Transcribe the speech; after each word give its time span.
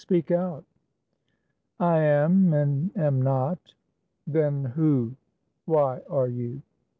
Speak 0.01 0.31
out! 0.31 0.65
I 1.79 1.99
am, 1.99 2.53
and 2.53 2.89
am 2.97 3.21
not. 3.21 3.59
Then 4.25 4.65
who, 4.65 5.15
why 5.65 5.99
are 6.09 6.27
you? 6.27 6.63